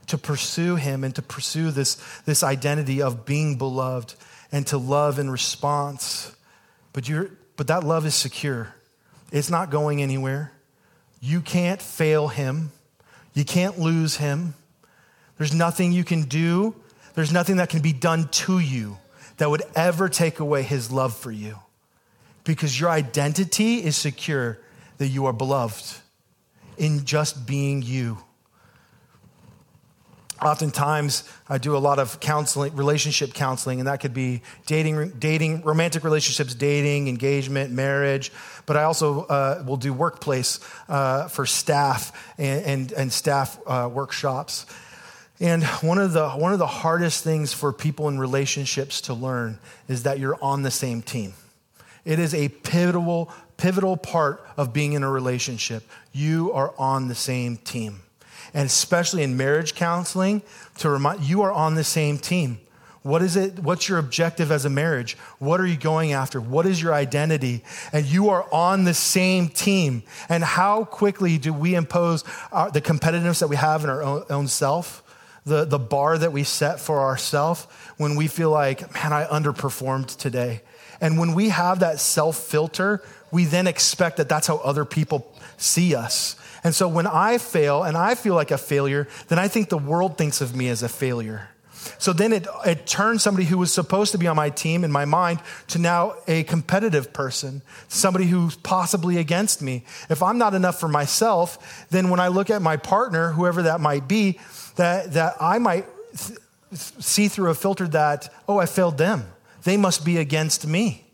[0.09, 1.95] to pursue him and to pursue this,
[2.25, 4.15] this identity of being beloved
[4.51, 6.35] and to love in response.
[6.93, 8.75] But, you're, but that love is secure,
[9.31, 10.53] it's not going anywhere.
[11.21, 12.71] You can't fail him,
[13.35, 14.55] you can't lose him.
[15.37, 16.75] There's nothing you can do,
[17.15, 18.99] there's nothing that can be done to you
[19.39, 21.59] that would ever take away his love for you
[22.45, 24.59] because your identity is secure
[24.99, 26.01] that you are beloved
[26.77, 28.19] in just being you.
[30.41, 35.63] Oftentimes, I do a lot of counseling, relationship counseling, and that could be dating, dating,
[35.63, 38.31] romantic relationships, dating, engagement, marriage.
[38.65, 43.91] But I also uh, will do workplace uh, for staff and, and, and staff uh,
[43.93, 44.67] workshops.
[45.41, 49.59] And one of the one of the hardest things for people in relationships to learn
[49.89, 51.35] is that you're on the same team.
[52.05, 55.85] It is a pivotal pivotal part of being in a relationship.
[56.13, 58.03] You are on the same team
[58.55, 60.43] and especially in marriage counseling,
[60.79, 62.59] to remind you are on the same team.
[63.03, 63.61] What is it?
[63.61, 65.17] What's your objective as a marriage?
[65.39, 66.41] What are you going after?
[66.41, 67.63] What is your identity?
[67.93, 70.03] And you are on the same team.
[70.29, 74.25] And how quickly do we impose our, the competitiveness that we have in our own,
[74.29, 75.03] own self,
[75.47, 80.17] the, the bar that we set for ourselves when we feel like, man, I underperformed
[80.17, 80.63] today.
[81.01, 85.33] And when we have that self filter, we then expect that that's how other people
[85.57, 86.37] see us.
[86.65, 89.79] And so when I fail and I feel like a failure, then I think the
[89.79, 91.49] world thinks of me as a failure.
[91.99, 94.93] So then it, it turns somebody who was supposed to be on my team in
[94.93, 99.85] my mind to now a competitive person, somebody who's possibly against me.
[100.11, 103.81] If I'm not enough for myself, then when I look at my partner, whoever that
[103.81, 104.39] might be,
[104.77, 106.39] that, that I might th-
[106.73, 109.27] see through a filter that, oh, I failed them.
[109.65, 111.05] They must be against me.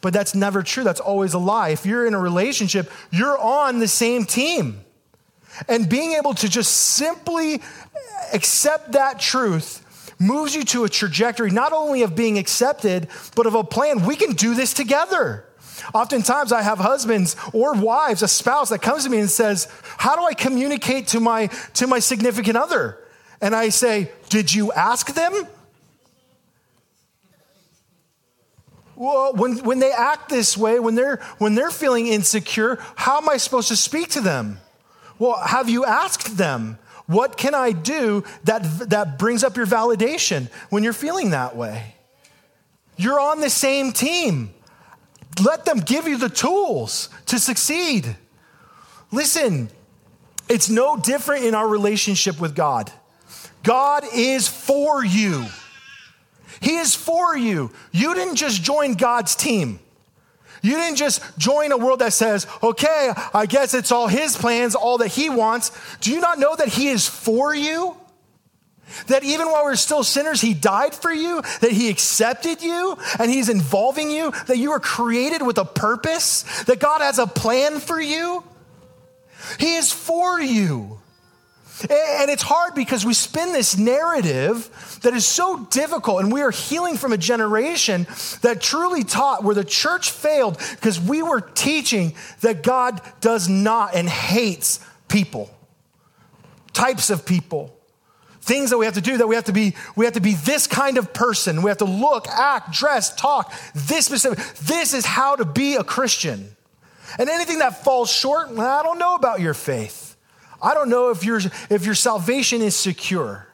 [0.00, 0.84] But that's never true.
[0.84, 1.70] That's always a lie.
[1.70, 4.81] If you're in a relationship, you're on the same team.
[5.68, 7.62] And being able to just simply
[8.32, 9.82] accept that truth
[10.18, 14.06] moves you to a trajectory not only of being accepted, but of a plan.
[14.06, 15.44] We can do this together.
[15.94, 20.14] Oftentimes, I have husbands or wives, a spouse that comes to me and says, How
[20.14, 22.98] do I communicate to my, to my significant other?
[23.40, 25.46] And I say, Did you ask them?
[28.94, 33.28] Well, when, when they act this way, when they're, when they're feeling insecure, how am
[33.28, 34.58] I supposed to speak to them?
[35.22, 40.50] Well, have you asked them, what can I do that, that brings up your validation
[40.68, 41.94] when you're feeling that way?
[42.96, 44.52] You're on the same team.
[45.40, 48.16] Let them give you the tools to succeed.
[49.12, 49.70] Listen,
[50.48, 52.90] it's no different in our relationship with God.
[53.62, 55.46] God is for you.
[56.60, 57.70] He is for you.
[57.92, 59.78] You didn't just join God's team.
[60.62, 64.76] You didn't just join a world that says, okay, I guess it's all his plans,
[64.76, 65.72] all that he wants.
[65.98, 67.96] Do you not know that he is for you?
[69.08, 73.30] That even while we're still sinners, he died for you, that he accepted you, and
[73.30, 77.80] he's involving you, that you are created with a purpose, that God has a plan
[77.80, 78.44] for you.
[79.58, 81.01] He is for you.
[81.80, 86.50] And it's hard because we spin this narrative that is so difficult, and we are
[86.50, 88.06] healing from a generation
[88.42, 93.94] that truly taught where the church failed because we were teaching that God does not
[93.94, 95.50] and hates people,
[96.72, 97.76] types of people
[98.42, 100.34] things that we have to do that we have to be we have to be
[100.34, 101.62] this kind of person.
[101.62, 105.84] We have to look act dress talk this specific this is how to be a
[105.84, 106.56] christian.
[107.20, 110.01] And anything that falls short i don't know about your faith
[110.62, 111.40] i don't know if your
[111.70, 113.46] if your salvation is secure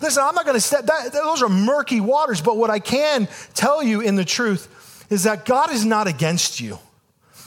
[0.00, 3.28] listen i'm not going to step that those are murky waters but what i can
[3.54, 6.78] tell you in the truth is that god is not against you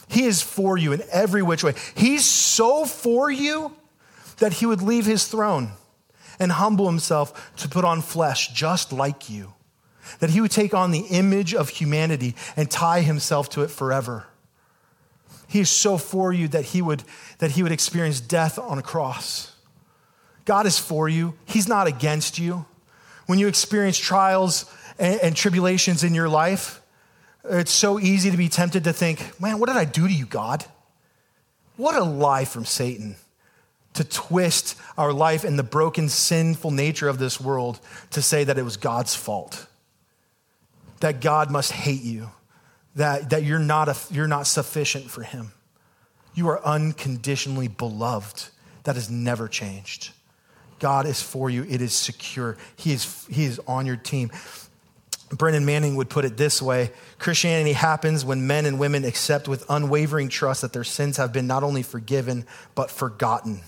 [0.07, 3.73] he is for you in every which way he's so for you
[4.41, 5.71] that he would leave his throne
[6.41, 9.53] and humble himself to put on flesh just like you.
[10.19, 14.25] That he would take on the image of humanity and tie himself to it forever.
[15.51, 17.03] He is so for you that he would,
[17.39, 19.53] that he would experience death on a cross.
[20.45, 22.65] God is for you, he's not against you.
[23.25, 26.81] When you experience trials and, and tribulations in your life,
[27.43, 30.25] it's so easy to be tempted to think, man, what did I do to you,
[30.25, 30.63] God?
[31.75, 33.17] What a lie from Satan
[33.95, 37.81] to twist our life and the broken, sinful nature of this world
[38.11, 39.67] to say that it was God's fault,
[41.01, 42.29] that God must hate you,
[42.95, 45.51] that, that you're, not a, you're not sufficient for Him.
[46.33, 48.45] You are unconditionally beloved.
[48.83, 50.11] That has never changed.
[50.79, 52.57] God is for you, it is secure.
[52.75, 54.31] He is, he is on your team.
[55.29, 59.63] Brennan Manning would put it this way Christianity happens when men and women accept with
[59.69, 63.61] unwavering trust that their sins have been not only forgiven, but forgotten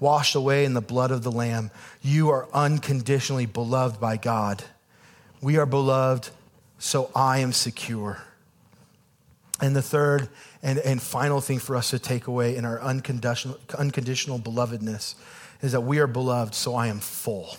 [0.00, 1.70] washed away in the blood of the Lamb.
[2.02, 4.62] You are unconditionally beloved by God.
[5.40, 6.28] We are beloved,
[6.78, 8.22] so I am secure.
[9.64, 10.28] And the third
[10.62, 15.14] and, and final thing for us to take away in our unconditional, unconditional belovedness
[15.62, 17.56] is that we are beloved, so I am full.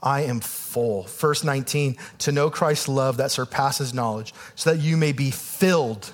[0.00, 1.02] I am full.
[1.02, 6.12] Verse 19, to know Christ's love that surpasses knowledge, so that you may be filled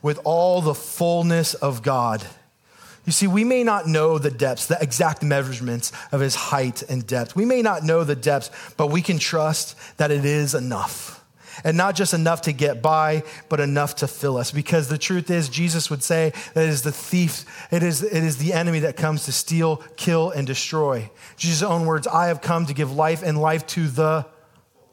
[0.00, 2.24] with all the fullness of God.
[3.06, 7.04] You see, we may not know the depths, the exact measurements of his height and
[7.04, 7.34] depth.
[7.34, 11.19] We may not know the depths, but we can trust that it is enough.
[11.64, 14.50] And not just enough to get by, but enough to fill us.
[14.50, 18.24] Because the truth is, Jesus would say that it is the thief, it is, it
[18.24, 21.10] is the enemy that comes to steal, kill, and destroy.
[21.36, 24.26] Jesus' own words I have come to give life and life to the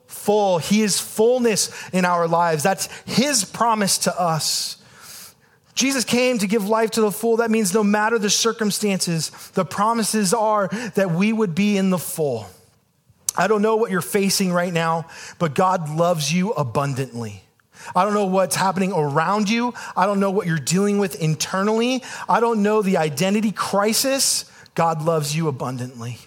[0.08, 0.58] full.
[0.58, 2.64] He is fullness in our lives.
[2.64, 4.78] That's his promise to us.
[5.78, 7.38] Jesus came to give life to the full.
[7.38, 11.99] That means no matter the circumstances, the promises are that we would be in the
[11.99, 12.47] full.
[13.38, 15.05] I don't know what you're facing right now,
[15.39, 17.43] but God loves you abundantly.
[17.95, 19.73] I don't know what's happening around you.
[19.95, 22.03] I don't know what you're dealing with internally.
[22.27, 24.51] I don't know the identity crisis.
[24.75, 26.17] God loves you abundantly.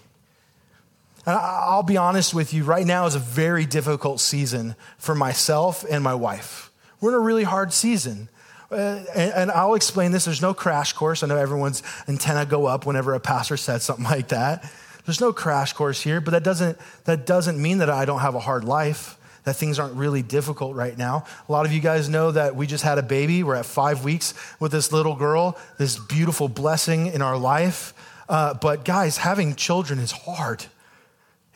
[1.27, 5.85] And I'll be honest with you, right now is a very difficult season for myself
[5.89, 6.71] and my wife.
[7.01, 8.29] We're in a really hard season.
[8.71, 10.27] Uh, and, and, I'll explain this.
[10.27, 11.25] There's no crash course.
[11.25, 14.71] I know everyone's antenna go up whenever a pastor says something like that.
[15.07, 18.35] There's no crash course here, but that doesn't, that doesn't mean that I don't have
[18.35, 21.25] a hard life, that things aren't really difficult right now.
[21.49, 23.43] A lot of you guys know that we just had a baby.
[23.43, 27.95] We're at five weeks with this little girl, this beautiful blessing in our life.
[28.29, 30.67] Uh, but guys, having children is hard.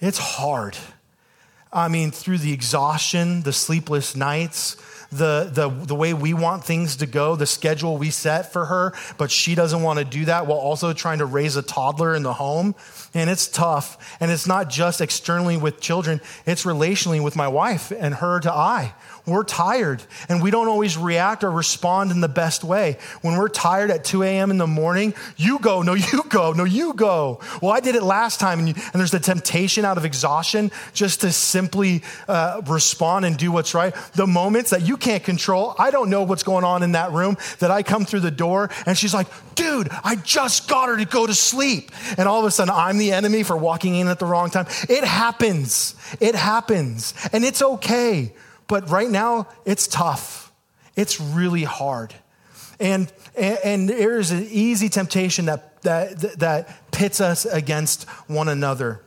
[0.01, 0.77] It's hard.
[1.73, 4.77] I mean, through the exhaustion, the sleepless nights,
[5.15, 8.93] the, the, the way we want things to go, the schedule we set for her,
[9.19, 12.23] but she doesn't want to do that while also trying to raise a toddler in
[12.23, 12.75] the home.
[13.15, 14.17] And it's tough.
[14.21, 18.53] And it's not just externally with children, it's relationally with my wife and her to
[18.53, 18.95] I.
[19.27, 22.99] We're tired and we don't always react or respond in the best way.
[23.23, 24.51] When we're tired at 2 a.m.
[24.51, 27.41] in the morning, you go, no, you go, no, you go.
[27.63, 30.71] Well, I did it last time, and, you, and there's the temptation out of exhaustion
[30.93, 33.95] just to simply uh, respond and do what's right.
[34.15, 37.37] The moments that you can't control, I don't know what's going on in that room,
[37.59, 41.05] that I come through the door and she's like, dude, I just got her to
[41.05, 41.91] go to sleep.
[42.17, 44.67] And all of a sudden, I'm the enemy for walking in at the wrong time.
[44.89, 45.95] It happens.
[46.21, 47.13] It happens.
[47.35, 48.33] And it's okay.
[48.67, 50.51] But right now, it's tough.
[50.97, 52.15] It's really hard.
[52.81, 58.49] And, and, and there is an easy temptation that, that, that pits us against one
[58.49, 59.03] another.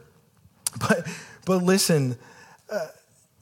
[0.79, 1.07] But,
[1.45, 2.17] but listen,
[2.69, 2.87] uh,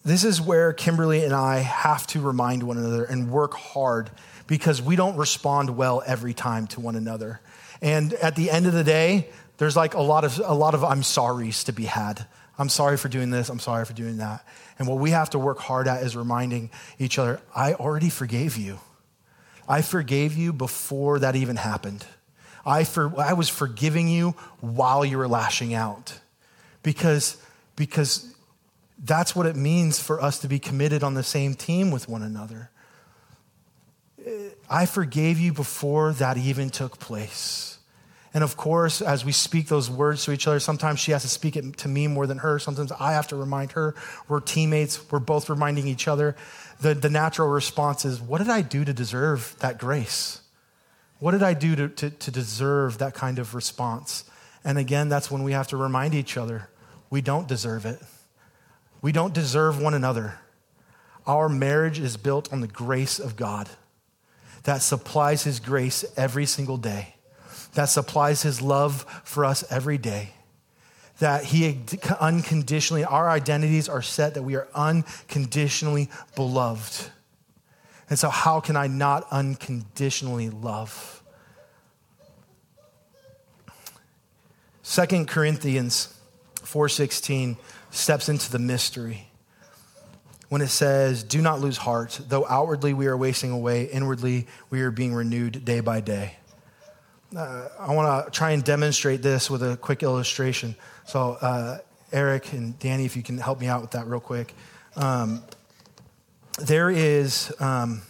[0.06, 4.12] this is where Kimberly and I have to remind one another and work hard
[4.48, 7.42] because we don't respond well every time to one another.
[7.82, 10.84] And at the end of the day, there's like a lot of a lot of
[10.84, 12.26] I'm sorry's to be had.
[12.58, 14.46] I'm sorry for doing this, I'm sorry for doing that.
[14.80, 18.58] And what we have to work hard at is reminding each other, I already forgave
[18.58, 18.80] you.
[19.68, 22.06] I forgave you before that even happened.
[22.66, 26.20] I, for, I was forgiving you while you were lashing out.
[26.84, 27.38] Because,
[27.76, 28.35] because
[28.98, 32.22] that's what it means for us to be committed on the same team with one
[32.22, 32.72] another.
[34.70, 37.78] I forgave you before that even took place.
[38.34, 41.30] And of course, as we speak those words to each other, sometimes she has to
[41.30, 42.60] speak it to me more than her.
[42.60, 43.96] Sometimes I have to remind her.
[44.28, 46.36] We're teammates, we're both reminding each other.
[46.82, 50.42] The, the natural response is, What did I do to deserve that grace?
[51.20, 54.26] What did I do to, to, to deserve that kind of response?
[54.66, 56.70] And again, that's when we have to remind each other
[57.10, 58.02] we don't deserve it.
[59.06, 60.40] We don't deserve one another.
[61.28, 63.70] Our marriage is built on the grace of God
[64.64, 67.14] that supplies His grace every single day,
[67.76, 70.32] that supplies His love for us every day,
[71.20, 71.82] that He
[72.20, 77.12] unconditionally, our identities are set that we are unconditionally beloved.
[78.10, 81.22] And so, how can I not unconditionally love?
[84.82, 86.12] Second Corinthians
[86.64, 87.58] 4:16
[87.96, 89.28] steps into the mystery
[90.50, 92.20] when it says, Do not lose heart.
[92.28, 96.38] Though outwardly we are wasting away, inwardly we are being renewed day by day.
[97.36, 100.76] Uh, I want to try and demonstrate this with a quick illustration.
[101.06, 101.80] So, uh,
[102.12, 104.54] Eric and Danny, if you can help me out with that real quick.
[104.96, 105.44] Um,
[106.60, 107.54] there is.
[107.60, 108.04] Um,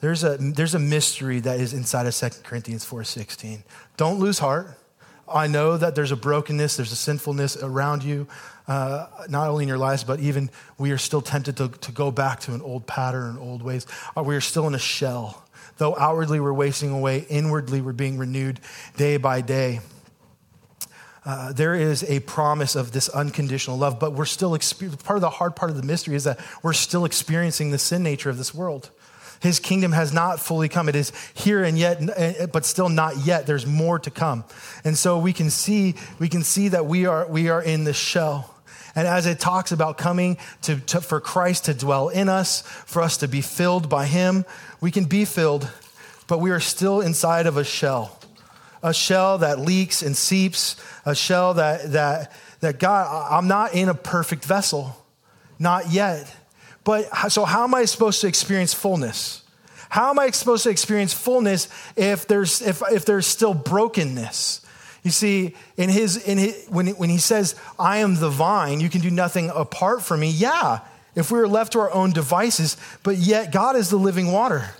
[0.00, 3.62] there's a, there's a mystery that is inside of 2 Corinthians 4.16.
[3.98, 4.78] Don't lose heart.
[5.28, 8.26] I know that there's a brokenness, there's a sinfulness around you
[8.70, 10.48] uh, not only in your lives, but even
[10.78, 13.84] we are still tempted to, to go back to an old pattern, old ways.
[14.16, 15.44] Uh, we are still in a shell.
[15.78, 18.60] Though outwardly we're wasting away, inwardly we're being renewed
[18.96, 19.80] day by day.
[21.24, 25.30] Uh, there is a promise of this unconditional love, but we're still part of the
[25.30, 28.54] hard part of the mystery is that we're still experiencing the sin nature of this
[28.54, 28.90] world.
[29.40, 30.88] His kingdom has not fully come.
[30.88, 33.48] It is here and yet, eh, but still not yet.
[33.48, 34.44] There's more to come.
[34.84, 37.94] And so we can see, we can see that we are, we are in the
[37.94, 38.54] shell.
[38.94, 43.02] And as it talks about coming to, to, for Christ to dwell in us, for
[43.02, 44.44] us to be filled by Him,
[44.80, 45.70] we can be filled,
[46.26, 48.18] but we are still inside of a shell.
[48.82, 53.88] A shell that leaks and seeps, a shell that, that, that God, I'm not in
[53.88, 54.96] a perfect vessel,
[55.58, 56.34] not yet.
[56.82, 59.42] But so, how am I supposed to experience fullness?
[59.90, 64.64] How am I supposed to experience fullness if there's, if, if there's still brokenness?
[65.02, 68.90] You see, in his, in his, when, when he says, I am the vine, you
[68.90, 70.30] can do nothing apart from me.
[70.30, 70.80] Yeah,
[71.14, 74.70] if we were left to our own devices, but yet God is the living water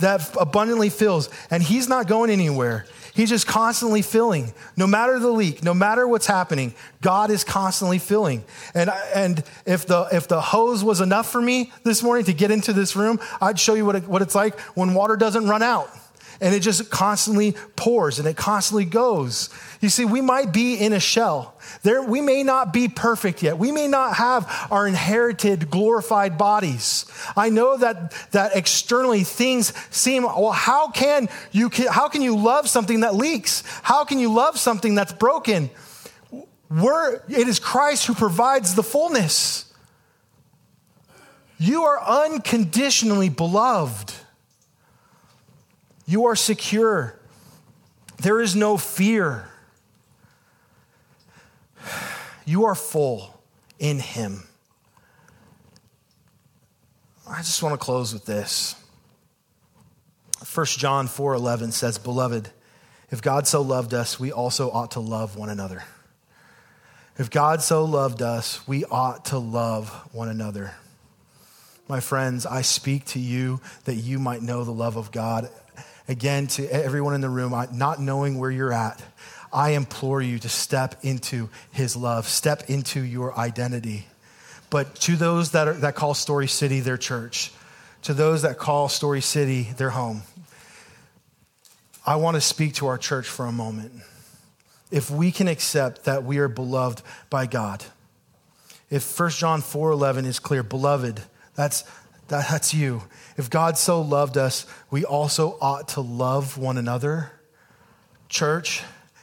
[0.00, 2.86] that abundantly fills, and he's not going anywhere.
[3.14, 4.52] He's just constantly filling.
[4.76, 8.44] No matter the leak, no matter what's happening, God is constantly filling.
[8.74, 12.50] And, and if, the, if the hose was enough for me this morning to get
[12.50, 15.62] into this room, I'd show you what, it, what it's like when water doesn't run
[15.62, 15.90] out
[16.40, 19.50] and it just constantly pours and it constantly goes.
[19.80, 21.56] You see, we might be in a shell.
[21.82, 23.58] There, we may not be perfect yet.
[23.58, 27.06] We may not have our inherited glorified bodies.
[27.36, 32.68] I know that, that externally things seem, well, how can you, how can you love
[32.68, 33.62] something that leaks?
[33.82, 35.70] How can you love something that's broken?
[36.70, 39.72] We're, it is Christ who provides the fullness.
[41.58, 44.12] You are unconditionally beloved.
[46.06, 47.18] You are secure.
[48.18, 49.48] There is no fear.
[52.44, 53.40] You are full
[53.78, 54.44] in Him.
[57.26, 58.74] I just want to close with this.
[60.44, 62.52] 1 John 4:11 says, "Beloved,
[63.10, 65.84] if God so loved us, we also ought to love one another."
[67.16, 70.74] If God so loved us, we ought to love one another.
[71.88, 75.50] My friends, I speak to you that you might know the love of God
[76.08, 79.02] again to everyone in the room, not knowing where you're at,
[79.52, 84.06] I implore you to step into his love, step into your identity.
[84.68, 87.52] But to those that, are, that call Story City their church,
[88.02, 90.22] to those that call Story City their home,
[92.04, 93.92] I want to speak to our church for a moment.
[94.90, 97.84] If we can accept that we are beloved by God,
[98.90, 101.22] if 1 John 4:11 is clear, beloved,
[101.54, 101.84] that's
[102.28, 103.02] That, that's you.
[103.36, 107.32] If God so loved us, we also ought to love one another.
[108.28, 108.82] Church,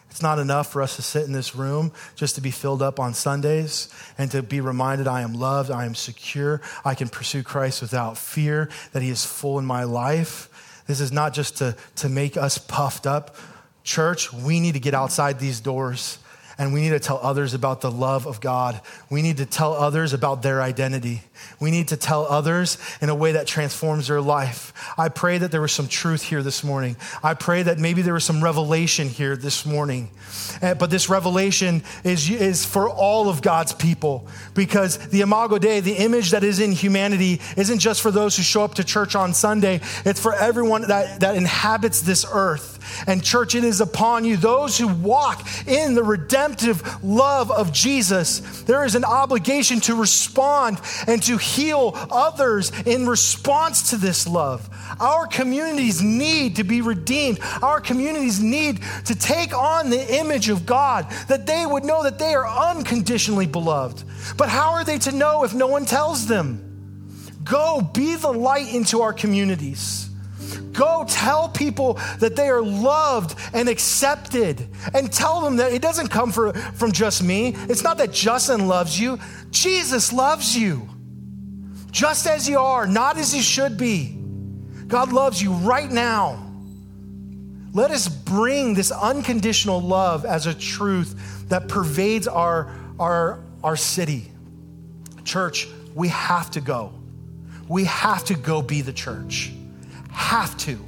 [0.10, 3.00] it's not enough for us to sit in this room just to be filled up
[3.00, 3.88] on Sundays
[4.18, 8.18] and to be reminded I am loved, I am secure, I can pursue Christ without
[8.18, 10.84] fear, that He is full in my life.
[10.88, 13.36] This is not just to, to make us puffed up.
[13.84, 16.20] Church, we need to get outside these doors
[16.62, 18.80] and we need to tell others about the love of God.
[19.10, 21.24] We need to tell others about their identity.
[21.60, 24.72] We need to tell others in a way that transforms their life.
[24.96, 26.98] I pray that there was some truth here this morning.
[27.24, 30.12] I pray that maybe there was some revelation here this morning.
[30.62, 35.80] Uh, but this revelation is, is for all of God's people because the Imago Dei,
[35.80, 39.16] the image that is in humanity, isn't just for those who show up to church
[39.16, 42.78] on Sunday, it's for everyone that, that inhabits this earth.
[43.08, 48.62] And, church, it is upon you, those who walk in the redemptive love of Jesus.
[48.64, 54.70] There is an obligation to respond and to heal others in response to this love.
[55.00, 57.40] Our communities need to be redeemed.
[57.62, 62.20] Our communities need to take on the image of God, that they would know that
[62.20, 64.04] they are unconditionally beloved.
[64.38, 66.68] But how are they to know if no one tells them?
[67.44, 70.11] Go be the light into our communities.
[70.72, 76.08] Go tell people that they are loved and accepted and tell them that it doesn't
[76.08, 77.56] come for, from just me.
[77.70, 79.20] It's not that Justin loves you,
[79.50, 80.88] Jesus loves you.
[81.92, 84.18] Just as you are, not as you should be.
[84.88, 86.48] God loves you right now.
[87.74, 94.32] Let us bring this unconditional love as a truth that pervades our, our, our city.
[95.24, 96.94] Church, we have to go.
[97.68, 99.52] We have to go be the church.
[100.12, 100.80] Have to.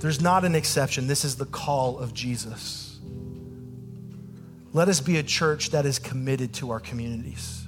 [0.00, 1.06] There's not an exception.
[1.06, 2.98] This is the call of Jesus.
[4.72, 7.66] Let us be a church that is committed to our communities.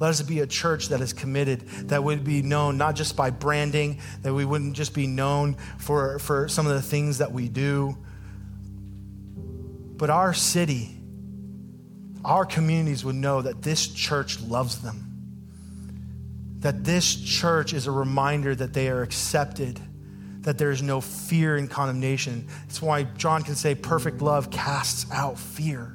[0.00, 3.30] Let us be a church that is committed, that would be known not just by
[3.30, 7.48] branding, that we wouldn't just be known for, for some of the things that we
[7.48, 7.96] do,
[9.96, 10.96] but our city,
[12.24, 15.07] our communities would know that this church loves them
[16.60, 19.80] that this church is a reminder that they are accepted,
[20.40, 22.46] that there is no fear and condemnation.
[22.62, 25.94] That's why John can say, perfect love casts out fear.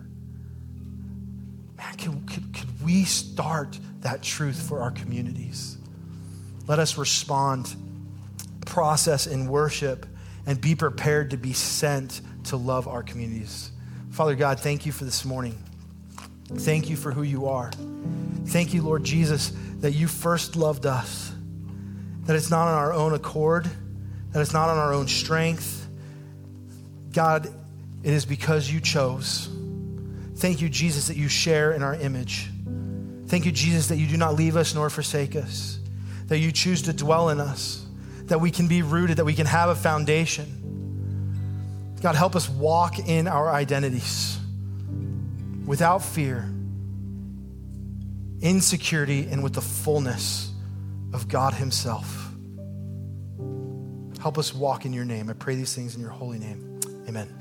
[1.78, 5.78] Man, can, could, could we start that truth for our communities?
[6.66, 7.76] Let us respond,
[8.66, 10.06] process in worship,
[10.46, 13.70] and be prepared to be sent to love our communities.
[14.12, 15.62] Father God, thank you for this morning.
[16.48, 17.72] Thank you for who you are.
[18.46, 19.52] Thank you, Lord Jesus
[19.84, 21.34] that you first loved us,
[22.24, 23.70] that it's not on our own accord,
[24.32, 25.86] that it's not on our own strength.
[27.12, 27.48] God,
[28.02, 29.50] it is because you chose.
[30.38, 32.50] Thank you, Jesus, that you share in our image.
[33.28, 35.80] Thank you, Jesus, that you do not leave us nor forsake us,
[36.28, 37.86] that you choose to dwell in us,
[38.28, 41.92] that we can be rooted, that we can have a foundation.
[42.02, 44.40] God, help us walk in our identities
[45.66, 46.53] without fear
[48.44, 50.52] insecurity and with the fullness
[51.14, 52.30] of God Himself.
[54.22, 55.30] Help us walk in your name.
[55.30, 56.80] I pray these things in your holy name.
[57.08, 57.34] Amen.